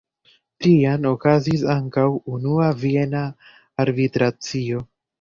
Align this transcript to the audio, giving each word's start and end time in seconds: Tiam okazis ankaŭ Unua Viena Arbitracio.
Tiam 0.65 1.05
okazis 1.09 1.67
ankaŭ 1.75 2.07
Unua 2.39 2.73
Viena 2.83 3.25
Arbitracio. 3.89 4.87